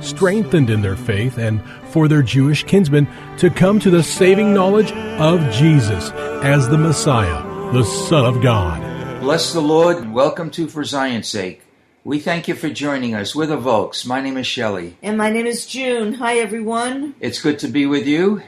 strengthened 0.00 0.70
in 0.70 0.80
their 0.80 0.96
faith 0.96 1.38
and 1.38 1.62
for 1.90 2.08
their 2.08 2.22
Jewish 2.22 2.64
kinsmen 2.64 3.08
to 3.38 3.50
come 3.50 3.78
to 3.80 3.90
the 3.90 4.02
saving 4.02 4.54
knowledge 4.54 4.92
of 4.92 5.40
Jesus 5.52 6.10
as 6.42 6.68
the 6.68 6.78
Messiah, 6.78 7.42
the 7.72 7.84
Son 7.84 8.24
of 8.24 8.42
God. 8.42 8.80
Bless 9.20 9.52
the 9.52 9.60
Lord 9.60 9.98
and 9.98 10.14
welcome 10.14 10.50
to 10.52 10.68
For 10.68 10.84
Zion's 10.84 11.28
Sake. 11.28 11.62
We 12.04 12.20
thank 12.20 12.48
you 12.48 12.54
for 12.54 12.70
joining 12.70 13.14
us. 13.14 13.34
We're 13.34 13.46
the 13.46 13.56
Volks. 13.56 14.06
My 14.06 14.20
name 14.20 14.36
is 14.36 14.46
Shelley. 14.46 14.96
And 15.02 15.18
my 15.18 15.30
name 15.30 15.46
is 15.46 15.66
June. 15.66 16.14
Hi, 16.14 16.38
everyone. 16.38 17.14
It's 17.20 17.42
good 17.42 17.58
to 17.58 17.68
be 17.68 17.84
with 17.84 18.06
you. 18.06 18.42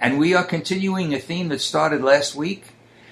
And 0.00 0.18
we 0.18 0.34
are 0.34 0.42
continuing 0.42 1.14
a 1.14 1.20
theme 1.20 1.48
that 1.48 1.60
started 1.60 2.02
last 2.02 2.34
week. 2.34 2.64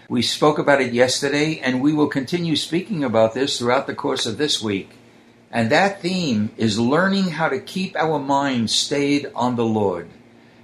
We 0.09 0.21
spoke 0.21 0.59
about 0.59 0.81
it 0.81 0.93
yesterday, 0.93 1.59
and 1.61 1.81
we 1.81 1.93
will 1.93 2.09
continue 2.09 2.57
speaking 2.57 3.05
about 3.05 3.35
this 3.35 3.59
throughout 3.59 3.87
the 3.87 3.95
course 3.95 4.27
of 4.27 4.39
this 4.39 4.61
week. 4.61 4.91
And 5.53 5.71
that 5.71 6.01
theme 6.01 6.51
is 6.57 6.81
learning 6.81 7.33
how 7.33 7.51
to 7.51 7.61
keep 7.61 7.95
our 7.95 8.19
minds 8.19 8.75
stayed 8.75 9.31
on 9.35 9.57
the 9.57 9.67
Lord. 9.67 10.09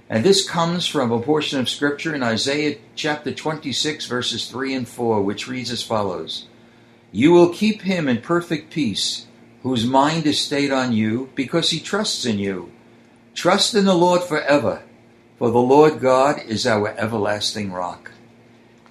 And 0.09 0.23
this 0.23 0.49
comes 0.49 0.87
from 0.87 1.11
a 1.11 1.21
portion 1.21 1.59
of 1.59 1.69
Scripture 1.69 2.15
in 2.15 2.23
Isaiah 2.23 2.77
chapter 2.95 3.31
26, 3.31 4.07
verses 4.07 4.49
3 4.49 4.73
and 4.73 4.89
4, 4.89 5.21
which 5.21 5.47
reads 5.47 5.69
as 5.69 5.83
follows 5.83 6.47
You 7.11 7.31
will 7.31 7.53
keep 7.53 7.83
him 7.83 8.09
in 8.09 8.21
perfect 8.21 8.71
peace, 8.73 9.27
whose 9.61 9.85
mind 9.85 10.25
is 10.25 10.41
stayed 10.41 10.71
on 10.71 10.93
you, 10.93 11.29
because 11.35 11.69
he 11.69 11.79
trusts 11.79 12.25
in 12.25 12.39
you. 12.39 12.71
Trust 13.35 13.75
in 13.75 13.85
the 13.85 13.93
Lord 13.93 14.23
forever, 14.23 14.81
for 15.37 15.51
the 15.51 15.59
Lord 15.59 15.99
God 15.99 16.41
is 16.47 16.65
our 16.65 16.97
everlasting 16.97 17.71
rock. 17.71 18.11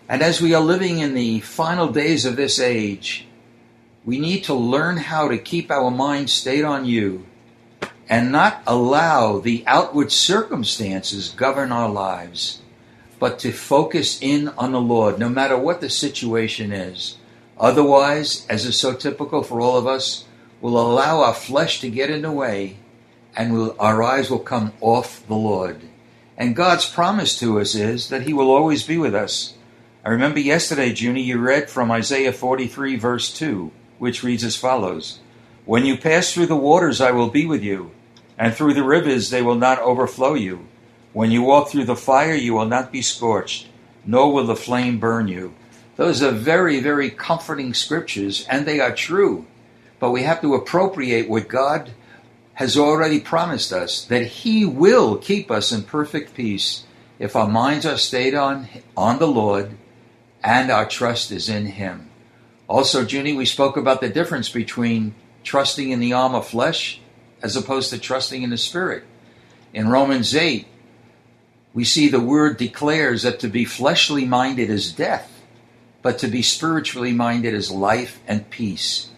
And 0.08 0.22
as 0.22 0.40
we 0.40 0.54
are 0.54 0.62
living 0.62 1.00
in 1.00 1.14
the 1.14 1.40
final 1.40 1.88
days 1.88 2.24
of 2.24 2.36
this 2.36 2.60
age, 2.60 3.27
we 4.04 4.18
need 4.18 4.44
to 4.44 4.54
learn 4.54 4.96
how 4.96 5.28
to 5.28 5.38
keep 5.38 5.70
our 5.70 5.90
mind 5.90 6.30
stayed 6.30 6.64
on 6.64 6.84
you 6.84 7.26
and 8.08 8.32
not 8.32 8.62
allow 8.66 9.38
the 9.38 9.64
outward 9.66 10.10
circumstances 10.10 11.28
govern 11.30 11.70
our 11.72 11.88
lives, 11.88 12.62
but 13.18 13.38
to 13.40 13.52
focus 13.52 14.18
in 14.22 14.48
on 14.50 14.72
the 14.72 14.80
Lord, 14.80 15.18
no 15.18 15.28
matter 15.28 15.58
what 15.58 15.80
the 15.80 15.90
situation 15.90 16.72
is. 16.72 17.18
Otherwise, 17.58 18.46
as 18.48 18.64
is 18.64 18.78
so 18.78 18.94
typical 18.94 19.42
for 19.42 19.60
all 19.60 19.76
of 19.76 19.86
us, 19.86 20.24
we'll 20.60 20.78
allow 20.78 21.20
our 21.20 21.34
flesh 21.34 21.80
to 21.80 21.90
get 21.90 22.10
in 22.10 22.22
the 22.22 22.32
way 22.32 22.78
and 23.38 23.52
we'll, 23.52 23.76
our 23.78 24.02
eyes 24.02 24.30
will 24.30 24.40
come 24.40 24.72
off 24.80 25.26
the 25.26 25.34
Lord. 25.34 25.82
And 26.36 26.56
God's 26.56 26.88
promise 26.88 27.38
to 27.38 27.60
us 27.60 27.74
is 27.74 28.08
that 28.08 28.22
He 28.22 28.32
will 28.32 28.50
always 28.50 28.82
be 28.82 28.98
with 28.98 29.14
us. 29.14 29.54
I 30.04 30.10
remember 30.10 30.40
yesterday, 30.40 30.92
Junie, 30.94 31.22
you 31.22 31.38
read 31.38 31.70
from 31.70 31.90
Isaiah 31.90 32.32
43, 32.32 32.96
verse 32.96 33.32
2, 33.32 33.70
which 33.98 34.22
reads 34.22 34.44
as 34.44 34.56
follows 34.56 35.20
When 35.64 35.84
you 35.84 35.96
pass 35.96 36.32
through 36.32 36.46
the 36.46 36.56
waters, 36.56 37.00
I 37.00 37.10
will 37.10 37.28
be 37.28 37.46
with 37.46 37.62
you, 37.62 37.90
and 38.38 38.54
through 38.54 38.74
the 38.74 38.84
rivers, 38.84 39.30
they 39.30 39.42
will 39.42 39.54
not 39.54 39.80
overflow 39.80 40.34
you. 40.34 40.66
When 41.12 41.30
you 41.30 41.42
walk 41.42 41.68
through 41.68 41.84
the 41.84 41.96
fire, 41.96 42.34
you 42.34 42.54
will 42.54 42.66
not 42.66 42.92
be 42.92 43.02
scorched, 43.02 43.68
nor 44.04 44.32
will 44.32 44.46
the 44.46 44.56
flame 44.56 44.98
burn 44.98 45.28
you. 45.28 45.54
Those 45.96 46.22
are 46.22 46.30
very, 46.30 46.80
very 46.80 47.10
comforting 47.10 47.74
scriptures, 47.74 48.46
and 48.48 48.66
they 48.66 48.78
are 48.78 48.94
true. 48.94 49.46
But 49.98 50.12
we 50.12 50.22
have 50.22 50.40
to 50.42 50.54
appropriate 50.54 51.28
what 51.28 51.48
God 51.48 51.90
has 52.54 52.76
already 52.76 53.20
promised 53.20 53.72
us 53.72 54.04
that 54.04 54.26
He 54.26 54.64
will 54.64 55.16
keep 55.16 55.50
us 55.50 55.72
in 55.72 55.82
perfect 55.82 56.34
peace 56.34 56.84
if 57.18 57.34
our 57.34 57.48
minds 57.48 57.86
are 57.86 57.96
stayed 57.96 58.34
on, 58.34 58.68
on 58.96 59.18
the 59.18 59.26
Lord 59.26 59.76
and 60.42 60.70
our 60.70 60.86
trust 60.86 61.30
is 61.30 61.48
in 61.48 61.66
Him. 61.66 62.07
Also, 62.68 63.04
Junie, 63.04 63.32
we 63.32 63.46
spoke 63.46 63.76
about 63.76 64.00
the 64.00 64.10
difference 64.10 64.50
between 64.50 65.14
trusting 65.42 65.90
in 65.90 66.00
the 66.00 66.12
arm 66.12 66.34
of 66.34 66.46
flesh 66.46 67.00
as 67.42 67.56
opposed 67.56 67.90
to 67.90 67.98
trusting 67.98 68.42
in 68.42 68.50
the 68.50 68.58
Spirit. 68.58 69.04
In 69.72 69.88
Romans 69.88 70.34
8, 70.34 70.66
we 71.72 71.84
see 71.84 72.08
the 72.08 72.20
word 72.20 72.58
declares 72.58 73.22
that 73.22 73.40
to 73.40 73.48
be 73.48 73.64
fleshly 73.64 74.24
minded 74.24 74.68
is 74.68 74.92
death, 74.92 75.42
but 76.02 76.18
to 76.18 76.28
be 76.28 76.42
spiritually 76.42 77.12
minded 77.12 77.54
is 77.54 77.70
life 77.70 78.20
and 78.26 78.50
peace. 78.50 79.10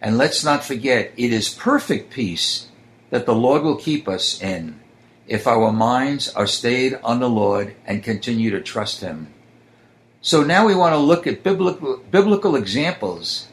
And 0.00 0.18
let's 0.18 0.44
not 0.44 0.64
forget, 0.64 1.12
it 1.16 1.32
is 1.32 1.48
perfect 1.48 2.10
peace 2.12 2.68
that 3.10 3.26
the 3.26 3.34
Lord 3.34 3.62
will 3.62 3.76
keep 3.76 4.08
us 4.08 4.40
in 4.40 4.80
if 5.26 5.46
our 5.46 5.72
minds 5.72 6.28
are 6.30 6.46
stayed 6.46 6.98
on 7.04 7.20
the 7.20 7.28
Lord 7.28 7.74
and 7.84 8.02
continue 8.02 8.50
to 8.50 8.60
trust 8.60 9.00
Him. 9.00 9.28
So 10.20 10.42
now 10.42 10.66
we 10.66 10.74
want 10.74 10.94
to 10.94 10.98
look 10.98 11.26
at 11.26 11.42
biblical, 11.42 11.98
biblical 12.10 12.56
examples 12.56 13.48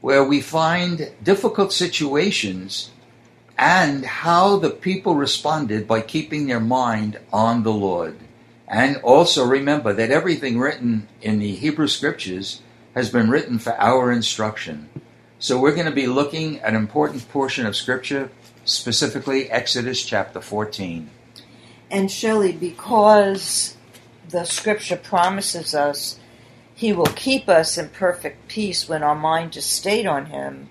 where 0.00 0.24
we 0.24 0.40
find 0.40 1.12
difficult 1.22 1.72
situations 1.72 2.90
and 3.58 4.06
how 4.06 4.56
the 4.56 4.70
people 4.70 5.14
responded 5.14 5.86
by 5.86 6.00
keeping 6.00 6.46
their 6.46 6.60
mind 6.60 7.18
on 7.30 7.62
the 7.62 7.72
Lord. 7.72 8.16
And 8.66 8.96
also 8.98 9.44
remember 9.44 9.92
that 9.92 10.10
everything 10.10 10.58
written 10.58 11.08
in 11.20 11.38
the 11.38 11.54
Hebrew 11.54 11.88
Scriptures 11.88 12.62
has 12.94 13.10
been 13.10 13.28
written 13.28 13.58
for 13.58 13.78
our 13.78 14.10
instruction. 14.10 14.88
So 15.38 15.60
we're 15.60 15.74
going 15.74 15.86
to 15.86 15.92
be 15.92 16.06
looking 16.06 16.60
at 16.60 16.70
an 16.70 16.76
important 16.76 17.28
portion 17.28 17.66
of 17.66 17.76
Scripture, 17.76 18.30
specifically 18.64 19.50
Exodus 19.50 20.02
chapter 20.02 20.40
14. 20.40 21.10
And 21.90 22.10
Shelley, 22.10 22.52
because 22.52 23.76
the 24.30 24.44
scripture 24.44 24.96
promises 24.96 25.74
us 25.74 26.18
he 26.80 26.94
will 26.94 27.04
keep 27.04 27.46
us 27.46 27.76
in 27.76 27.90
perfect 27.90 28.48
peace 28.48 28.88
when 28.88 29.02
our 29.02 29.14
mind 29.14 29.54
is 29.54 29.66
stayed 29.66 30.06
on 30.06 30.26
him, 30.26 30.70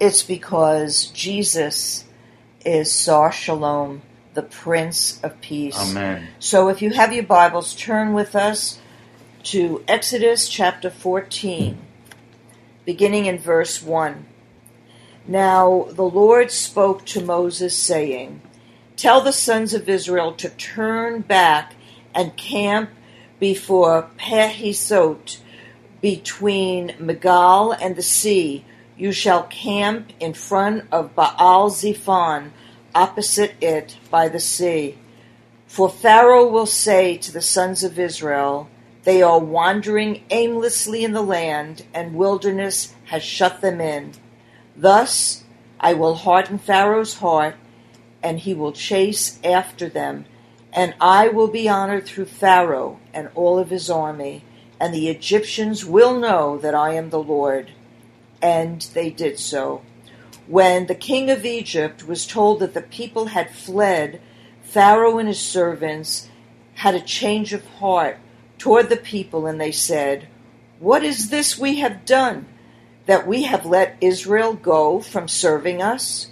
it's 0.00 0.22
because 0.22 1.08
Jesus 1.08 2.04
is 2.64 2.90
Sar 2.90 3.30
Shalom, 3.30 4.00
the 4.32 4.44
Prince 4.44 5.22
of 5.22 5.38
Peace. 5.42 5.76
Amen. 5.78 6.28
So 6.38 6.70
if 6.70 6.80
you 6.80 6.92
have 6.92 7.12
your 7.12 7.24
Bibles, 7.24 7.74
turn 7.74 8.14
with 8.14 8.34
us 8.34 8.80
to 9.42 9.84
Exodus 9.86 10.48
chapter 10.48 10.88
14, 10.88 11.76
beginning 12.86 13.26
in 13.26 13.38
verse 13.38 13.82
1. 13.82 14.24
Now 15.28 15.86
the 15.90 16.02
Lord 16.02 16.50
spoke 16.50 17.04
to 17.08 17.22
Moses, 17.22 17.76
saying, 17.76 18.40
Tell 18.96 19.20
the 19.20 19.34
sons 19.34 19.74
of 19.74 19.86
Israel 19.86 20.32
to 20.32 20.48
turn 20.48 21.20
back 21.20 21.74
and 22.14 22.34
camp 22.38 22.88
before 23.42 24.08
Pehisot, 24.18 25.38
between 26.00 26.90
Megal 27.00 27.76
and 27.82 27.96
the 27.96 28.00
sea. 28.00 28.64
You 28.96 29.10
shall 29.10 29.42
camp 29.42 30.12
in 30.20 30.32
front 30.32 30.84
of 30.92 31.16
Baal 31.16 31.68
Zephon, 31.68 32.52
opposite 32.94 33.54
it 33.60 33.96
by 34.12 34.28
the 34.28 34.38
sea. 34.38 34.96
For 35.66 35.88
Pharaoh 35.88 36.46
will 36.46 36.66
say 36.66 37.16
to 37.16 37.32
the 37.32 37.42
sons 37.42 37.82
of 37.82 37.98
Israel, 37.98 38.70
They 39.02 39.22
are 39.22 39.40
wandering 39.40 40.22
aimlessly 40.30 41.02
in 41.02 41.10
the 41.10 41.20
land, 41.20 41.84
and 41.92 42.14
wilderness 42.14 42.94
has 43.06 43.24
shut 43.24 43.60
them 43.60 43.80
in. 43.80 44.12
Thus 44.76 45.42
I 45.80 45.94
will 45.94 46.14
harden 46.14 46.58
Pharaoh's 46.58 47.14
heart, 47.16 47.56
and 48.22 48.38
he 48.38 48.54
will 48.54 48.70
chase 48.70 49.40
after 49.42 49.88
them, 49.88 50.26
and 50.72 50.94
I 51.00 51.26
will 51.26 51.48
be 51.48 51.68
honored 51.68 52.06
through 52.06 52.26
Pharaoh 52.26 53.00
and 53.14 53.28
all 53.34 53.58
of 53.58 53.70
his 53.70 53.90
army, 53.90 54.44
and 54.80 54.92
the 54.92 55.08
Egyptians 55.08 55.84
will 55.84 56.18
know 56.18 56.58
that 56.58 56.74
I 56.74 56.94
am 56.94 57.10
the 57.10 57.22
Lord. 57.22 57.70
And 58.40 58.82
they 58.94 59.10
did 59.10 59.38
so. 59.38 59.82
When 60.46 60.86
the 60.86 60.94
king 60.94 61.30
of 61.30 61.46
Egypt 61.46 62.06
was 62.06 62.26
told 62.26 62.60
that 62.60 62.74
the 62.74 62.82
people 62.82 63.26
had 63.26 63.54
fled, 63.54 64.20
Pharaoh 64.62 65.18
and 65.18 65.28
his 65.28 65.40
servants 65.40 66.28
had 66.74 66.94
a 66.94 67.00
change 67.00 67.52
of 67.52 67.66
heart 67.76 68.18
toward 68.58 68.88
the 68.88 68.96
people, 68.96 69.46
and 69.46 69.60
they 69.60 69.72
said, 69.72 70.28
What 70.80 71.04
is 71.04 71.30
this 71.30 71.58
we 71.58 71.76
have 71.76 72.04
done, 72.04 72.46
that 73.06 73.26
we 73.26 73.44
have 73.44 73.64
let 73.64 73.96
Israel 74.00 74.54
go 74.54 75.00
from 75.00 75.28
serving 75.28 75.80
us? 75.80 76.28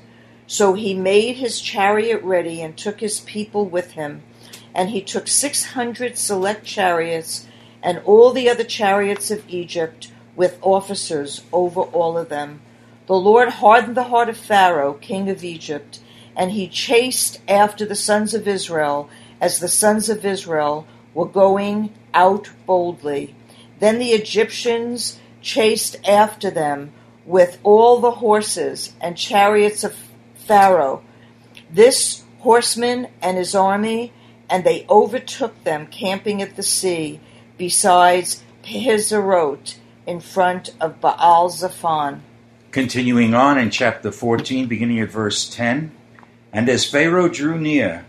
So 0.46 0.74
he 0.74 0.94
made 0.94 1.36
his 1.36 1.60
chariot 1.60 2.22
ready 2.24 2.60
and 2.60 2.76
took 2.76 2.98
his 2.98 3.20
people 3.20 3.66
with 3.66 3.92
him. 3.92 4.24
And 4.74 4.90
he 4.90 5.00
took 5.00 5.28
six 5.28 5.64
hundred 5.64 6.16
select 6.16 6.64
chariots 6.64 7.46
and 7.82 7.98
all 8.04 8.32
the 8.32 8.48
other 8.48 8.64
chariots 8.64 9.30
of 9.30 9.48
Egypt 9.48 10.10
with 10.36 10.58
officers 10.62 11.42
over 11.52 11.80
all 11.80 12.16
of 12.16 12.28
them. 12.28 12.60
The 13.06 13.14
Lord 13.14 13.48
hardened 13.48 13.96
the 13.96 14.04
heart 14.04 14.28
of 14.28 14.36
Pharaoh, 14.36 14.94
king 14.94 15.28
of 15.28 15.42
Egypt, 15.42 16.00
and 16.36 16.52
he 16.52 16.68
chased 16.68 17.40
after 17.48 17.84
the 17.84 17.96
sons 17.96 18.34
of 18.34 18.46
Israel 18.46 19.10
as 19.40 19.58
the 19.58 19.68
sons 19.68 20.08
of 20.08 20.24
Israel 20.24 20.86
were 21.14 21.26
going 21.26 21.92
out 22.14 22.50
boldly. 22.66 23.34
Then 23.80 23.98
the 23.98 24.10
Egyptians 24.10 25.18
chased 25.42 25.96
after 26.06 26.50
them 26.50 26.92
with 27.26 27.58
all 27.62 28.00
the 28.00 28.12
horses 28.12 28.92
and 29.00 29.16
chariots 29.16 29.82
of 29.82 29.96
Pharaoh, 30.34 31.02
this 31.70 32.24
horseman 32.40 33.08
and 33.22 33.36
his 33.36 33.54
army, 33.54 34.12
and 34.50 34.64
they 34.64 34.84
overtook 34.90 35.62
them 35.64 35.86
camping 35.86 36.42
at 36.42 36.56
the 36.56 36.62
sea, 36.62 37.20
besides 37.56 38.42
Pihizerot, 38.64 39.76
in 40.06 40.20
front 40.20 40.74
of 40.80 41.00
Baal 41.00 41.48
Zephon. 41.48 42.20
Continuing 42.72 43.32
on 43.32 43.58
in 43.58 43.70
chapter 43.70 44.10
14, 44.10 44.66
beginning 44.66 45.00
at 45.00 45.10
verse 45.10 45.48
10. 45.48 45.92
And 46.52 46.68
as 46.68 46.84
Pharaoh 46.84 47.28
drew 47.28 47.58
near, 47.58 48.04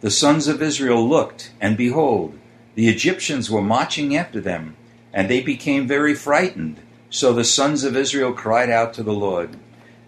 the 0.00 0.10
sons 0.10 0.48
of 0.48 0.60
Israel 0.60 1.08
looked, 1.08 1.52
and 1.60 1.76
behold, 1.76 2.38
the 2.74 2.88
Egyptians 2.88 3.50
were 3.50 3.62
marching 3.62 4.16
after 4.16 4.40
them, 4.40 4.76
and 5.12 5.30
they 5.30 5.40
became 5.40 5.86
very 5.86 6.14
frightened. 6.14 6.80
So 7.08 7.32
the 7.32 7.44
sons 7.44 7.84
of 7.84 7.96
Israel 7.96 8.32
cried 8.32 8.68
out 8.68 8.94
to 8.94 9.04
the 9.04 9.12
Lord. 9.12 9.56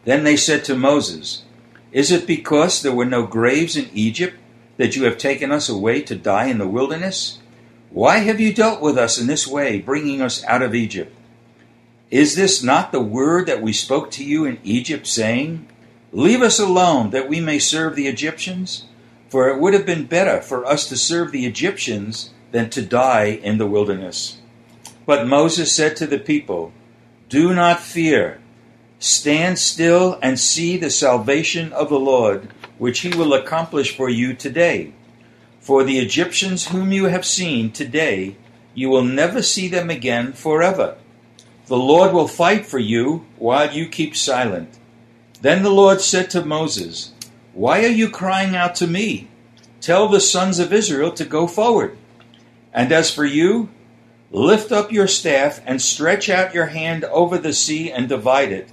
Then 0.04 0.24
they 0.24 0.36
said 0.36 0.64
to 0.64 0.74
Moses, 0.76 1.44
Is 1.92 2.10
it 2.10 2.26
because 2.26 2.82
there 2.82 2.92
were 2.92 3.04
no 3.04 3.24
graves 3.26 3.76
in 3.76 3.88
Egypt 3.92 4.36
that 4.76 4.96
you 4.96 5.04
have 5.04 5.18
taken 5.18 5.52
us 5.52 5.68
away 5.68 6.02
to 6.02 6.14
die 6.14 6.46
in 6.46 6.58
the 6.58 6.68
wilderness? 6.68 7.38
Why 7.90 8.18
have 8.18 8.40
you 8.40 8.52
dealt 8.52 8.82
with 8.82 8.98
us 8.98 9.18
in 9.18 9.26
this 9.26 9.46
way, 9.46 9.78
bringing 9.78 10.20
us 10.20 10.44
out 10.44 10.62
of 10.62 10.74
Egypt? 10.74 11.16
Is 12.10 12.36
this 12.36 12.62
not 12.62 12.92
the 12.92 13.00
word 13.00 13.46
that 13.46 13.62
we 13.62 13.72
spoke 13.72 14.10
to 14.12 14.24
you 14.24 14.44
in 14.44 14.58
Egypt, 14.62 15.06
saying, 15.06 15.68
Leave 16.12 16.42
us 16.42 16.58
alone, 16.58 17.10
that 17.10 17.28
we 17.28 17.40
may 17.40 17.58
serve 17.58 17.96
the 17.96 18.06
Egyptians? 18.06 18.84
For 19.28 19.48
it 19.48 19.60
would 19.60 19.74
have 19.74 19.86
been 19.86 20.06
better 20.06 20.40
for 20.40 20.64
us 20.64 20.88
to 20.88 20.96
serve 20.96 21.32
the 21.32 21.46
Egyptians 21.46 22.30
than 22.52 22.70
to 22.70 22.82
die 22.82 23.40
in 23.42 23.58
the 23.58 23.66
wilderness. 23.66 24.38
But 25.04 25.26
Moses 25.26 25.74
said 25.74 25.96
to 25.96 26.06
the 26.06 26.18
people, 26.18 26.72
Do 27.28 27.54
not 27.54 27.80
fear. 27.80 28.40
Stand 28.98 29.58
still 29.58 30.18
and 30.22 30.38
see 30.38 30.76
the 30.76 30.90
salvation 30.90 31.72
of 31.72 31.88
the 31.88 31.98
Lord, 31.98 32.48
which 32.78 33.00
he 33.00 33.10
will 33.10 33.32
accomplish 33.32 33.96
for 33.96 34.08
you 34.08 34.34
today. 34.34 34.92
For 35.60 35.82
the 35.82 35.98
Egyptians 35.98 36.68
whom 36.68 36.92
you 36.92 37.06
have 37.06 37.24
seen 37.24 37.70
today, 37.72 38.36
you 38.74 38.88
will 38.88 39.02
never 39.02 39.42
see 39.42 39.68
them 39.68 39.90
again 39.90 40.32
forever. 40.32 40.96
The 41.66 41.76
Lord 41.76 42.12
will 42.12 42.28
fight 42.28 42.66
for 42.66 42.78
you 42.78 43.26
while 43.38 43.72
you 43.72 43.88
keep 43.88 44.14
silent. 44.14 44.78
Then 45.40 45.62
the 45.62 45.70
Lord 45.70 46.00
said 46.00 46.30
to 46.30 46.44
Moses, 46.44 47.12
Why 47.54 47.84
are 47.84 47.88
you 47.88 48.08
crying 48.08 48.54
out 48.54 48.74
to 48.76 48.86
me? 48.86 49.28
Tell 49.80 50.08
the 50.08 50.20
sons 50.20 50.58
of 50.58 50.72
Israel 50.72 51.10
to 51.12 51.24
go 51.24 51.46
forward. 51.46 51.96
And 52.72 52.92
as 52.92 53.10
for 53.12 53.24
you, 53.24 53.70
lift 54.30 54.70
up 54.70 54.92
your 54.92 55.08
staff 55.08 55.60
and 55.66 55.80
stretch 55.80 56.28
out 56.28 56.54
your 56.54 56.66
hand 56.66 57.04
over 57.04 57.38
the 57.38 57.52
sea 57.52 57.90
and 57.90 58.08
divide 58.08 58.52
it. 58.52 58.68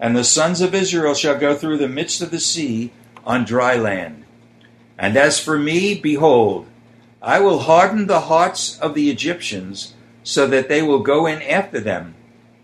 And 0.00 0.16
the 0.16 0.24
sons 0.24 0.60
of 0.60 0.74
Israel 0.74 1.14
shall 1.14 1.38
go 1.38 1.54
through 1.54 1.78
the 1.78 1.88
midst 1.88 2.20
of 2.20 2.30
the 2.30 2.40
sea 2.40 2.90
on 3.24 3.44
dry 3.44 3.76
land. 3.76 4.24
And 4.98 5.16
as 5.16 5.40
for 5.40 5.58
me, 5.58 5.94
behold, 5.94 6.66
I 7.20 7.40
will 7.40 7.60
harden 7.60 8.06
the 8.06 8.20
hearts 8.20 8.78
of 8.78 8.94
the 8.94 9.10
Egyptians 9.10 9.94
so 10.22 10.46
that 10.46 10.68
they 10.68 10.82
will 10.82 11.00
go 11.00 11.26
in 11.26 11.42
after 11.42 11.80
them 11.80 12.14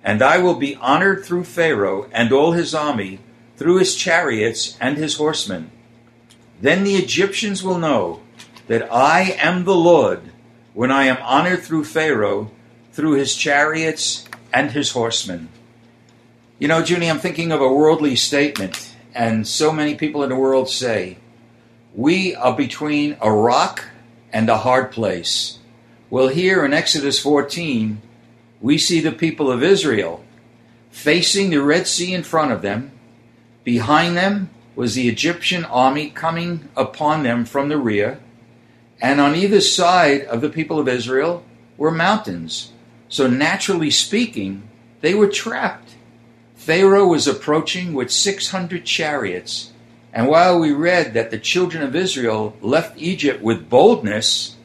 and 0.03 0.23
I 0.23 0.39
will 0.39 0.55
be 0.55 0.77
honored 0.77 1.25
through 1.25 1.45
Pharaoh 1.45 2.09
and 2.13 2.33
all 2.33 2.53
his 2.53 2.75
army, 2.75 3.21
through 3.57 3.79
his 3.79 3.95
chariots 3.95 4.77
and 4.81 4.97
his 4.97 5.17
horsemen. 5.17 5.71
Then 6.61 6.85
the 6.85 6.97
Egyptians 6.97 7.63
will 7.63 7.79
know 7.79 8.21
that 8.67 8.93
I 8.93 9.37
am 9.39 9.65
the 9.65 9.75
Lord 9.75 10.23
when 10.73 10.91
I 10.91 11.05
am 11.05 11.19
honored 11.23 11.63
through 11.63 11.85
Pharaoh, 11.85 12.51
through 12.93 13.13
his 13.13 13.35
chariots 13.35 14.27
and 14.53 14.71
his 14.71 14.93
horsemen. 14.93 15.49
You 16.59 16.69
know, 16.69 16.83
Junie, 16.83 17.11
I'm 17.11 17.19
thinking 17.19 17.53
of 17.53 17.61
a 17.61 17.73
worldly 17.73 18.17
statement, 18.17 18.90
and 19.15 19.47
so 19.47 19.73
many 19.73 19.95
people 19.95 20.23
in 20.23 20.29
the 20.29 20.37
world 20.37 20.69
say, 20.69 21.19
We 21.95 22.35
are 22.35 22.57
between 22.57 23.17
a 23.21 23.33
rock 23.33 23.85
and 24.33 24.49
a 24.49 24.59
hard 24.59 24.93
place. 24.93 25.59
Well, 26.09 26.29
here 26.29 26.65
in 26.65 26.73
Exodus 26.73 27.21
14, 27.21 28.01
we 28.61 28.79
see 28.79 29.01
the 29.01 29.13
people 29.13 29.51
of 29.51 29.63
Israel 29.63 30.25
facing 30.91 31.51
the 31.51 31.63
Red 31.63 31.87
Sea 31.87 32.13
in 32.13 32.23
front 32.23 32.53
of 32.53 32.63
them. 32.63 32.93
Behind 33.65 34.17
them 34.17 34.51
was 34.75 34.95
the 34.95 35.09
Egyptian 35.09 35.65
army 35.65 36.11
coming 36.11 36.69
upon 36.77 37.23
them 37.23 37.45
from 37.45 37.69
the 37.69 37.79
rear. 37.79 38.21
And 39.01 39.21
on 39.21 39.35
either 39.35 39.61
side 39.61 40.23
of 40.23 40.41
the 40.41 40.51
people 40.51 40.79
of 40.79 40.89
Israel 40.89 41.45
were 41.77 41.91
mountains. 41.91 42.73
So, 43.09 43.27
naturally 43.27 43.91
speaking, 43.91 44.69
they 45.01 45.15
were 45.15 45.29
trapped. 45.29 45.95
Pharaoh 46.61 47.07
was 47.07 47.27
approaching 47.27 47.95
with 47.95 48.11
600 48.11 48.85
chariots. 48.85 49.73
And 50.13 50.29
while 50.29 50.61
we 50.61 50.73
read 50.73 51.15
that 51.15 51.31
the 51.31 51.39
children 51.39 51.83
of 51.83 51.97
Israel 51.97 52.55
left 52.61 53.01
Egypt 53.01 53.43
with 53.43 53.71
boldness, 53.71 54.57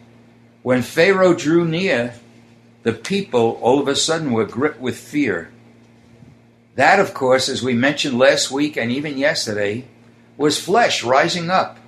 when 0.62 0.82
Pharaoh 0.82 1.34
drew 1.34 1.64
near, 1.64 2.16
the 2.84 2.92
people 2.92 3.58
all 3.62 3.80
of 3.80 3.88
a 3.88 3.96
sudden 3.96 4.34
were 4.34 4.44
gripped 4.44 4.82
with 4.82 4.98
fear. 4.98 5.52
That, 6.76 7.00
of 7.00 7.14
course, 7.14 7.48
as 7.48 7.64
we 7.64 7.74
mentioned 7.74 8.20
last 8.20 8.52
week 8.52 8.76
and 8.76 8.92
even 8.92 9.18
yesterday, 9.18 9.86
was 10.36 10.60
flesh 10.60 11.02
rising 11.02 11.50
up. 11.50 11.80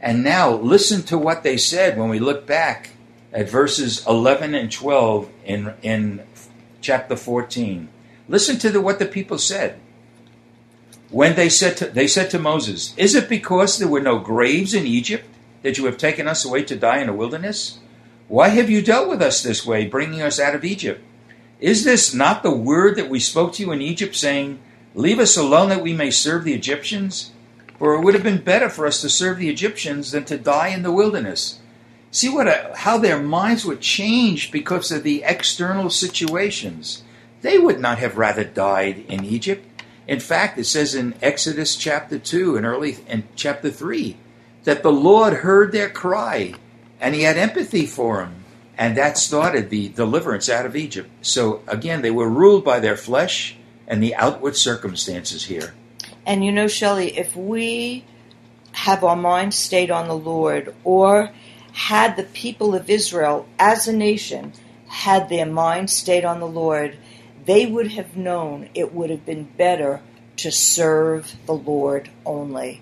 And 0.00 0.22
now 0.22 0.52
listen 0.52 1.02
to 1.06 1.18
what 1.18 1.42
they 1.42 1.56
said 1.56 1.98
when 1.98 2.10
we 2.10 2.20
look 2.20 2.46
back 2.46 2.90
at 3.32 3.50
verses 3.50 4.06
11 4.06 4.54
and 4.54 4.70
12 4.70 5.28
in, 5.44 5.74
in 5.82 6.22
chapter 6.80 7.16
14. 7.16 7.88
Listen 8.28 8.58
to 8.58 8.70
the, 8.70 8.80
what 8.80 8.98
the 8.98 9.06
people 9.06 9.38
said. 9.38 9.78
When 11.10 11.36
they 11.36 11.48
said, 11.48 11.76
to, 11.78 11.86
they 11.86 12.06
said 12.06 12.30
to 12.30 12.38
Moses, 12.38 12.94
Is 12.96 13.14
it 13.14 13.28
because 13.28 13.78
there 13.78 13.88
were 13.88 14.00
no 14.00 14.18
graves 14.18 14.74
in 14.74 14.86
Egypt 14.86 15.26
that 15.62 15.78
you 15.78 15.84
have 15.86 15.98
taken 15.98 16.26
us 16.26 16.44
away 16.44 16.64
to 16.64 16.76
die 16.76 16.98
in 16.98 17.08
a 17.08 17.14
wilderness? 17.14 17.78
Why 18.28 18.48
have 18.48 18.70
you 18.70 18.80
dealt 18.80 19.08
with 19.08 19.20
us 19.20 19.42
this 19.42 19.66
way, 19.66 19.86
bringing 19.86 20.22
us 20.22 20.40
out 20.40 20.54
of 20.54 20.64
Egypt? 20.64 21.04
Is 21.60 21.84
this 21.84 22.14
not 22.14 22.42
the 22.42 22.50
word 22.50 22.96
that 22.96 23.10
we 23.10 23.20
spoke 23.20 23.52
to 23.54 23.62
you 23.62 23.72
in 23.72 23.82
Egypt, 23.82 24.16
saying, 24.16 24.58
Leave 24.94 25.18
us 25.18 25.36
alone 25.36 25.68
that 25.68 25.82
we 25.82 25.92
may 25.92 26.10
serve 26.10 26.44
the 26.44 26.54
Egyptians? 26.54 27.32
For 27.78 27.94
it 27.94 28.02
would 28.02 28.14
have 28.14 28.22
been 28.22 28.42
better 28.42 28.68
for 28.68 28.86
us 28.86 29.00
to 29.00 29.08
serve 29.08 29.38
the 29.38 29.48
Egyptians 29.48 30.12
than 30.12 30.24
to 30.24 30.38
die 30.38 30.68
in 30.68 30.82
the 30.82 30.92
wilderness. 30.92 31.60
See 32.10 32.28
what 32.28 32.46
a, 32.46 32.72
how 32.76 32.98
their 32.98 33.20
minds 33.20 33.64
were 33.64 33.76
changed 33.76 34.52
because 34.52 34.92
of 34.92 35.02
the 35.02 35.22
external 35.24 35.90
situations. 35.90 37.02
They 37.42 37.58
would 37.58 37.80
not 37.80 37.98
have 37.98 38.16
rather 38.16 38.44
died 38.44 39.04
in 39.08 39.24
Egypt. 39.24 39.82
In 40.08 40.20
fact, 40.20 40.58
it 40.58 40.64
says 40.64 40.94
in 40.94 41.14
Exodus 41.22 41.76
chapter 41.76 42.18
2 42.18 42.56
and 42.56 42.66
early 42.66 42.98
in 43.08 43.24
chapter 43.36 43.70
3 43.70 44.16
that 44.64 44.82
the 44.82 44.92
Lord 44.92 45.34
heard 45.34 45.72
their 45.72 45.90
cry 45.90 46.54
and 47.00 47.14
he 47.14 47.22
had 47.22 47.36
empathy 47.36 47.86
for 47.86 48.18
them. 48.18 48.36
And 48.78 48.96
that 48.96 49.18
started 49.18 49.70
the 49.70 49.88
deliverance 49.88 50.48
out 50.48 50.66
of 50.66 50.76
Egypt. 50.76 51.10
So 51.20 51.62
again, 51.66 52.02
they 52.02 52.10
were 52.10 52.28
ruled 52.28 52.64
by 52.64 52.80
their 52.80 52.96
flesh 52.96 53.56
and 53.86 54.02
the 54.02 54.14
outward 54.14 54.56
circumstances 54.56 55.44
here. 55.44 55.74
And 56.24 56.44
you 56.44 56.52
know, 56.52 56.68
Shelley, 56.68 57.16
if 57.18 57.36
we 57.36 58.04
have 58.72 59.04
our 59.04 59.16
minds 59.16 59.56
stayed 59.56 59.90
on 59.90 60.08
the 60.08 60.16
Lord, 60.16 60.74
or 60.84 61.30
had 61.72 62.16
the 62.16 62.22
people 62.22 62.74
of 62.74 62.88
Israel 62.88 63.46
as 63.58 63.88
a 63.88 63.92
nation 63.92 64.52
had 64.88 65.28
their 65.28 65.46
minds 65.46 65.92
stayed 65.92 66.24
on 66.24 66.40
the 66.40 66.46
Lord, 66.46 66.96
they 67.44 67.66
would 67.66 67.92
have 67.92 68.16
known 68.16 68.68
it 68.74 68.94
would 68.94 69.10
have 69.10 69.26
been 69.26 69.44
better 69.44 70.00
to 70.38 70.50
serve 70.50 71.34
the 71.46 71.54
Lord 71.54 72.10
only. 72.24 72.80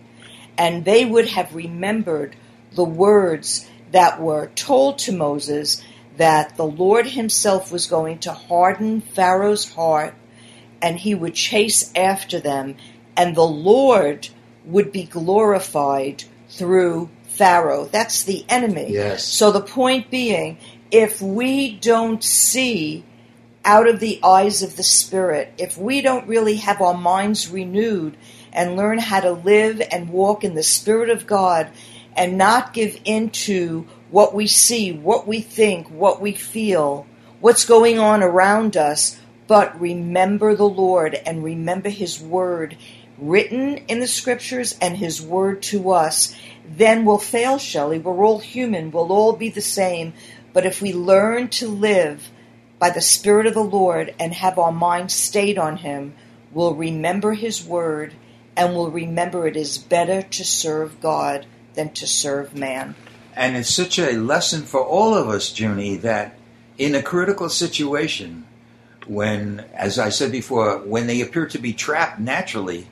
And 0.57 0.85
they 0.85 1.05
would 1.05 1.29
have 1.29 1.55
remembered 1.55 2.37
the 2.73 2.85
words 2.85 3.69
that 3.93 4.21
were 4.21 4.49
told 4.55 4.99
to 5.01 5.13
Moses 5.13 5.83
that 6.17 6.57
the 6.57 6.67
Lord 6.67 7.07
himself 7.07 7.73
was 7.73 7.87
going 7.87 8.19
to 8.21 8.33
harden 8.33 9.01
Pharaoh's 9.01 9.73
heart 9.73 10.15
and 10.83 10.99
he 10.99 11.15
would 11.15 11.35
chase 11.35 11.93
after 11.95 12.41
them, 12.41 12.77
and 13.17 13.35
the 13.35 13.43
Lord 13.43 14.29
would 14.65 14.93
be 14.93 15.05
glorified 15.05 16.25
through 16.49 17.11
Pharaoh. 17.25 17.87
That's 17.87 18.23
the 18.23 18.45
enemy. 18.49 18.93
Yes. 18.93 19.25
So 19.25 19.53
the 19.53 19.61
point 19.61 20.11
being, 20.11 20.59
if 20.91 21.21
we 21.21 21.77
don't 21.77 22.23
see 22.25 23.05
out 23.65 23.89
of 23.89 24.01
the 24.01 24.21
eyes 24.23 24.63
of 24.63 24.77
the 24.77 24.83
Spirit, 24.83 25.53
if 25.59 25.77
we 25.77 26.01
don't 26.01 26.27
really 26.27 26.57
have 26.57 26.81
our 26.81 26.97
minds 26.97 27.51
renewed 27.51 28.17
and 28.53 28.77
learn 28.77 28.99
how 28.99 29.21
to 29.21 29.33
live 29.33 29.83
and 29.93 30.11
walk 30.11 30.45
in 30.45 30.55
the 30.55 30.63
Spirit 30.63 31.11
of 31.11 31.27
God 31.27 31.71
and 32.17 32.39
not 32.39 32.73
give 32.73 33.01
in 33.05 33.31
to 33.31 33.87
what 34.11 34.35
we 34.35 34.47
see, 34.47 34.93
what 34.93 35.27
we 35.27 35.41
think, 35.41 35.89
what 35.89 36.21
we 36.21 36.33
feel, 36.33 37.07
what's 37.41 37.65
going 37.65 37.99
on 37.99 38.23
around 38.23 38.77
us, 38.77 39.21
but 39.47 39.81
remember 39.81 40.55
the 40.55 40.65
Lord 40.69 41.15
and 41.15 41.45
remember 41.45 41.89
His 41.89 42.21
Word 42.21 42.77
written 43.19 43.77
in 43.89 44.01
the 44.01 44.07
Scriptures 44.07 44.77
and 44.81 44.97
His 44.97 45.21
Word 45.21 45.63
to 45.65 45.91
us, 45.91 46.35
then 46.67 47.05
we'll 47.05 47.19
fail, 47.19 47.59
Shelley. 47.59 47.99
We're 47.99 48.25
all 48.25 48.39
human, 48.39 48.91
we'll 48.91 49.13
all 49.13 49.35
be 49.35 49.51
the 49.51 49.61
same. 49.61 50.15
But 50.53 50.67
if 50.67 50.81
we 50.81 50.93
learn 50.93 51.49
to 51.49 51.69
live 51.69 52.31
by 52.81 52.91
the 52.91 53.01
Spirit 53.03 53.47
of 53.47 53.55
the 53.55 53.63
Lord 53.63 54.13
and 54.19 54.33
have 54.33 54.59
our 54.59 54.73
minds 54.73 55.15
stayed 55.15 55.59
on 55.59 55.77
Him, 55.77 56.15
we'll 56.51 56.75
remember 56.75 57.35
His 57.35 57.63
Word 57.63 58.15
and 58.57 58.75
we'll 58.75 58.91
remember 58.91 59.47
it 59.47 59.57
is 59.57 59.79
better 59.79 60.23
to 60.23 60.45
serve 60.45 61.01
God 61.01 61.47
than 61.75 61.91
to 61.93 62.07
serve 62.07 62.57
man. 62.57 62.97
And 63.37 63.57
it's 63.57 63.71
such 63.71 63.99
a 63.99 64.13
lesson 64.13 64.63
for 64.63 64.83
all 64.83 65.15
of 65.15 65.29
us, 65.29 65.57
Junie, 65.59 65.97
that 65.99 66.37
in 66.79 66.95
a 66.95 67.03
critical 67.03 67.49
situation, 67.49 68.47
when, 69.07 69.65
as 69.75 69.99
I 69.99 70.09
said 70.09 70.33
before, 70.33 70.79
when 70.79 71.07
they 71.07 71.21
appear 71.21 71.47
to 71.47 71.59
be 71.59 71.73
trapped 71.73 72.19
naturally, 72.19 72.87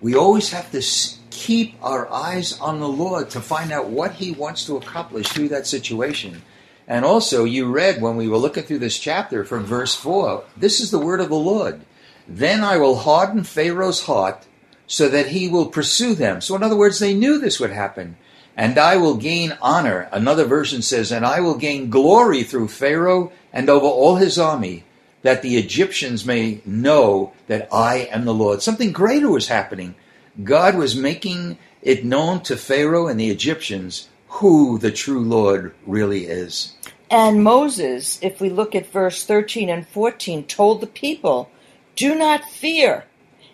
we 0.00 0.14
always 0.14 0.50
have 0.50 0.70
to 0.72 0.82
keep 1.30 1.74
our 1.82 2.10
eyes 2.12 2.58
on 2.60 2.80
the 2.80 2.88
Lord 2.88 3.30
to 3.30 3.40
find 3.40 3.72
out 3.72 3.88
what 3.88 4.12
He 4.12 4.32
wants 4.32 4.66
to 4.66 4.76
accomplish 4.76 5.28
through 5.28 5.48
that 5.48 5.66
situation. 5.66 6.42
And 6.90 7.04
also, 7.04 7.44
you 7.44 7.70
read 7.70 8.02
when 8.02 8.16
we 8.16 8.26
were 8.26 8.36
looking 8.36 8.64
through 8.64 8.80
this 8.80 8.98
chapter 8.98 9.44
from 9.44 9.64
verse 9.64 9.94
4 9.94 10.42
this 10.56 10.80
is 10.80 10.90
the 10.90 10.98
word 10.98 11.20
of 11.20 11.28
the 11.28 11.36
Lord. 11.36 11.82
Then 12.26 12.64
I 12.64 12.78
will 12.78 12.96
harden 12.96 13.44
Pharaoh's 13.44 14.06
heart 14.06 14.44
so 14.88 15.08
that 15.08 15.28
he 15.28 15.46
will 15.46 15.66
pursue 15.66 16.16
them. 16.16 16.40
So, 16.40 16.56
in 16.56 16.64
other 16.64 16.76
words, 16.76 16.98
they 16.98 17.14
knew 17.14 17.38
this 17.38 17.60
would 17.60 17.70
happen. 17.70 18.16
And 18.56 18.76
I 18.76 18.96
will 18.96 19.14
gain 19.14 19.56
honor. 19.62 20.08
Another 20.10 20.44
version 20.44 20.82
says, 20.82 21.12
and 21.12 21.24
I 21.24 21.38
will 21.38 21.56
gain 21.56 21.90
glory 21.90 22.42
through 22.42 22.66
Pharaoh 22.66 23.30
and 23.52 23.70
over 23.70 23.86
all 23.86 24.16
his 24.16 24.36
army, 24.36 24.82
that 25.22 25.42
the 25.42 25.58
Egyptians 25.58 26.26
may 26.26 26.60
know 26.66 27.32
that 27.46 27.68
I 27.72 28.08
am 28.10 28.24
the 28.24 28.34
Lord. 28.34 28.62
Something 28.62 28.90
greater 28.90 29.30
was 29.30 29.46
happening. 29.46 29.94
God 30.42 30.74
was 30.74 30.96
making 30.96 31.56
it 31.82 32.04
known 32.04 32.40
to 32.42 32.56
Pharaoh 32.56 33.06
and 33.06 33.18
the 33.18 33.30
Egyptians 33.30 34.08
who 34.30 34.78
the 34.78 34.92
true 34.92 35.20
Lord 35.20 35.74
really 35.86 36.24
is. 36.24 36.74
And 37.10 37.42
Moses, 37.42 38.18
if 38.22 38.40
we 38.40 38.48
look 38.48 38.74
at 38.74 38.92
verse 38.92 39.24
13 39.24 39.68
and 39.68 39.86
14, 39.86 40.44
told 40.44 40.80
the 40.80 40.86
people, 40.86 41.50
Do 41.96 42.14
not 42.14 42.44
fear. 42.44 43.04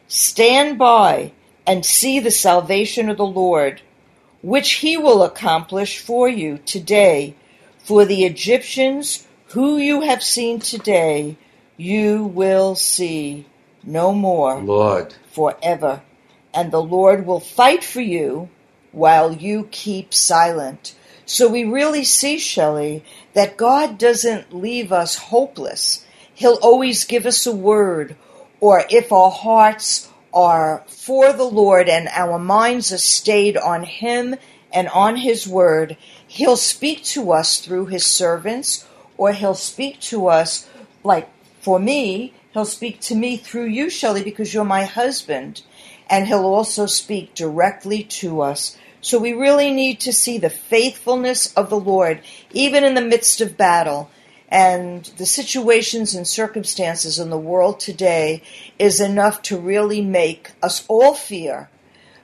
Stand 0.07 0.79
by 0.79 1.33
and 1.67 1.85
see 1.85 2.21
the 2.21 2.31
salvation 2.31 3.09
of 3.09 3.17
the 3.17 3.27
Lord, 3.27 3.81
which 4.43 4.75
he 4.75 4.97
will 4.97 5.23
accomplish 5.23 5.99
for 5.99 6.29
you 6.29 6.59
today. 6.59 7.35
For 7.79 8.05
the 8.05 8.25
Egyptians 8.25 9.27
who 9.49 9.79
you 9.79 10.03
have 10.03 10.23
seen 10.23 10.61
today, 10.61 11.39
you 11.79 12.25
will 12.25 12.75
see 12.75 13.47
no 13.83 14.13
more 14.13 14.61
Lord. 14.61 15.15
forever. 15.33 16.03
And 16.53 16.71
the 16.71 16.83
Lord 16.83 17.27
will 17.27 17.41
fight 17.41 17.83
for 17.83 18.01
you 18.03 18.51
while 18.97 19.31
you 19.31 19.69
keep 19.71 20.15
silent. 20.15 20.95
So 21.27 21.49
we 21.49 21.65
really 21.65 22.03
see, 22.03 22.39
Shelley, 22.39 23.05
that 23.35 23.59
God 23.59 23.99
doesn't 23.99 24.55
leave 24.55 24.91
us 24.91 25.17
hopeless. 25.17 26.07
He'll 26.33 26.59
always 26.63 27.05
give 27.05 27.27
us 27.27 27.47
a 27.47 27.55
word, 27.55 28.17
or 28.59 28.85
if 28.89 29.13
our 29.13 29.31
hearts 29.31 30.09
are 30.33 30.83
for 30.87 31.35
the 31.35 31.45
Lord 31.45 31.91
and 31.91 32.09
our 32.09 32.39
minds 32.39 32.91
are 32.91 32.97
stayed 32.97 33.59
on 33.59 33.83
Him 33.83 34.37
and 34.73 34.89
on 34.89 35.17
His 35.17 35.47
word, 35.47 35.99
He'll 36.27 36.57
speak 36.57 37.05
to 37.05 37.33
us 37.33 37.61
through 37.61 37.87
His 37.87 38.07
servants, 38.07 38.89
or 39.19 39.33
He'll 39.33 39.55
speak 39.55 40.01
to 40.13 40.29
us, 40.29 40.71
like 41.05 41.29
for 41.61 41.79
me, 41.79 42.33
He'll 42.55 42.65
speak 42.65 43.01
to 43.01 43.15
me 43.15 43.37
through 43.37 43.67
you, 43.67 43.91
Shelley, 43.91 44.25
because 44.25 44.55
you're 44.55 44.65
my 44.65 44.85
husband 44.85 45.61
and 46.09 46.27
he'll 46.27 46.45
also 46.45 46.87
speak 46.87 47.35
directly 47.35 48.03
to 48.05 48.41
us. 48.41 48.77
So 49.01 49.19
we 49.19 49.33
really 49.33 49.71
need 49.71 50.01
to 50.01 50.13
see 50.13 50.39
the 50.39 50.51
faithfulness 50.51 51.53
of 51.55 51.71
the 51.71 51.79
Lord, 51.79 52.21
even 52.53 52.85
in 52.85 52.95
the 52.95 53.01
midst 53.01 53.41
of 53.41 53.57
battle. 53.57 54.11
And 54.49 55.05
the 55.17 55.27
situations 55.27 56.15
and 56.15 56.27
circumstances 56.27 57.19
in 57.19 57.31
the 57.31 57.39
world 57.39 57.81
today 57.81 58.43
is 58.79 59.01
enough 59.01 59.43
to 59.43 59.59
really 59.59 60.01
make 60.01 60.53
us 60.63 60.85
all 60.89 61.15
fear. 61.15 61.69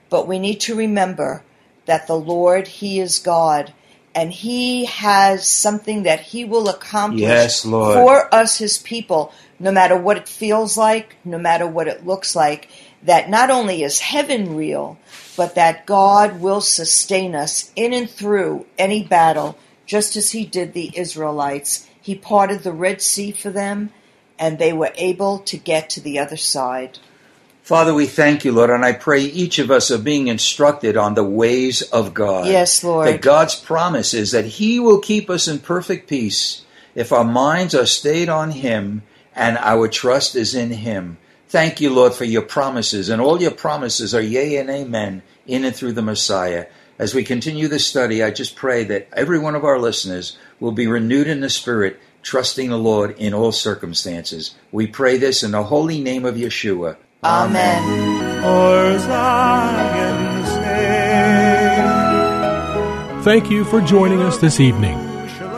But 0.09 0.27
we 0.27 0.39
need 0.39 0.61
to 0.61 0.75
remember 0.75 1.43
that 1.85 2.07
the 2.07 2.17
Lord, 2.17 2.67
He 2.67 2.99
is 2.99 3.19
God, 3.19 3.73
and 4.15 4.31
He 4.31 4.85
has 4.85 5.47
something 5.47 6.03
that 6.03 6.21
He 6.21 6.45
will 6.45 6.69
accomplish 6.69 7.21
Yes, 7.21 7.63
for 7.63 8.33
us, 8.33 8.57
His 8.57 8.77
people, 8.77 9.33
no 9.59 9.71
matter 9.71 9.97
what 9.97 10.17
it 10.17 10.29
feels 10.29 10.77
like, 10.77 11.17
no 11.25 11.37
matter 11.37 11.67
what 11.67 11.87
it 11.87 12.05
looks 12.05 12.35
like 12.35 12.69
that 13.03 13.29
not 13.29 13.49
only 13.49 13.83
is 13.83 13.99
heaven 13.99 14.55
real, 14.55 14.97
but 15.35 15.55
that 15.55 15.85
God 15.85 16.39
will 16.39 16.61
sustain 16.61 17.35
us 17.35 17.71
in 17.75 17.93
and 17.93 18.09
through 18.09 18.65
any 18.77 19.03
battle, 19.03 19.57
just 19.85 20.15
as 20.15 20.31
He 20.31 20.45
did 20.45 20.73
the 20.73 20.91
Israelites. 20.95 21.87
He 22.01 22.15
parted 22.15 22.61
the 22.61 22.73
Red 22.73 23.01
Sea 23.01 23.31
for 23.31 23.49
them, 23.49 23.91
and 24.37 24.57
they 24.57 24.73
were 24.73 24.91
able 24.95 25.39
to 25.39 25.57
get 25.57 25.89
to 25.91 26.01
the 26.01 26.19
other 26.19 26.37
side. 26.37 26.99
Father, 27.63 27.93
we 27.93 28.07
thank 28.07 28.43
you, 28.43 28.51
Lord, 28.51 28.69
and 28.69 28.83
I 28.83 28.91
pray 28.91 29.21
each 29.21 29.57
of 29.57 29.71
us 29.71 29.89
are 29.89 29.97
being 29.97 30.27
instructed 30.27 30.97
on 30.97 31.13
the 31.13 31.23
ways 31.23 31.81
of 31.81 32.13
God. 32.13 32.47
Yes, 32.47 32.83
Lord. 32.83 33.07
That 33.07 33.21
God's 33.21 33.55
promise 33.55 34.13
is 34.13 34.31
that 34.31 34.45
He 34.45 34.81
will 34.81 34.99
keep 34.99 35.29
us 35.29 35.47
in 35.47 35.59
perfect 35.59 36.09
peace 36.09 36.65
if 36.93 37.13
our 37.13 37.23
minds 37.23 37.73
are 37.73 37.85
stayed 37.85 38.27
on 38.27 38.51
Him 38.51 39.03
and 39.33 39.57
our 39.59 39.87
trust 39.87 40.35
is 40.35 40.53
in 40.53 40.71
Him. 40.71 41.17
Thank 41.53 41.79
you, 41.81 41.93
Lord, 41.93 42.15
for 42.15 42.25
your 42.25 42.41
promises, 42.41 43.09
and 43.09 43.21
all 43.21 43.39
your 43.39 43.51
promises 43.51 44.15
are 44.15 44.21
yea 44.21 44.57
and 44.57 44.71
amen 44.71 45.21
in 45.45 45.63
and 45.63 45.75
through 45.75 45.91
the 45.91 46.01
Messiah. 46.01 46.65
As 46.97 47.13
we 47.13 47.23
continue 47.23 47.67
this 47.67 47.85
study, 47.85 48.23
I 48.23 48.31
just 48.31 48.55
pray 48.55 48.83
that 48.85 49.07
every 49.13 49.37
one 49.37 49.53
of 49.53 49.63
our 49.63 49.77
listeners 49.77 50.35
will 50.59 50.71
be 50.71 50.87
renewed 50.87 51.27
in 51.27 51.41
the 51.41 51.51
Spirit, 51.51 51.99
trusting 52.23 52.71
the 52.71 52.77
Lord 52.79 53.15
in 53.19 53.35
all 53.35 53.51
circumstances. 53.51 54.55
We 54.71 54.87
pray 54.87 55.17
this 55.17 55.43
in 55.43 55.51
the 55.51 55.61
holy 55.61 56.01
name 56.01 56.25
of 56.25 56.33
Yeshua. 56.33 56.97
Amen. 57.23 58.41
For 58.41 58.97
Zion's 58.97 60.49
sake. 60.49 60.65
Thank 63.23 63.51
you 63.51 63.63
for 63.63 63.79
joining 63.79 64.23
us 64.23 64.39
this 64.39 64.59
evening. 64.59 64.97